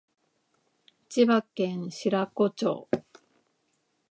[1.09, 2.89] 千葉県白子町